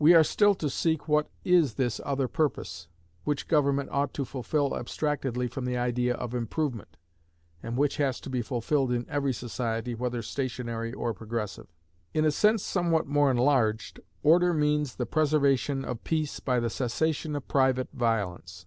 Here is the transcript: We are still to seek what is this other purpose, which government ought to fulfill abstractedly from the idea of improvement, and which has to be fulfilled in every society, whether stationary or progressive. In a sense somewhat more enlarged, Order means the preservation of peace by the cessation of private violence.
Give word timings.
We 0.00 0.14
are 0.14 0.24
still 0.24 0.56
to 0.56 0.68
seek 0.68 1.06
what 1.06 1.30
is 1.44 1.74
this 1.74 2.00
other 2.04 2.26
purpose, 2.26 2.88
which 3.22 3.46
government 3.46 3.88
ought 3.92 4.12
to 4.14 4.24
fulfill 4.24 4.76
abstractedly 4.76 5.46
from 5.46 5.64
the 5.64 5.76
idea 5.78 6.14
of 6.14 6.34
improvement, 6.34 6.96
and 7.62 7.76
which 7.76 7.98
has 7.98 8.18
to 8.22 8.30
be 8.30 8.42
fulfilled 8.42 8.90
in 8.90 9.06
every 9.08 9.32
society, 9.32 9.94
whether 9.94 10.22
stationary 10.22 10.92
or 10.92 11.14
progressive. 11.14 11.68
In 12.12 12.24
a 12.24 12.32
sense 12.32 12.64
somewhat 12.64 13.06
more 13.06 13.30
enlarged, 13.30 14.00
Order 14.24 14.52
means 14.54 14.96
the 14.96 15.06
preservation 15.06 15.84
of 15.84 16.02
peace 16.02 16.40
by 16.40 16.58
the 16.58 16.68
cessation 16.68 17.36
of 17.36 17.46
private 17.46 17.90
violence. 17.92 18.62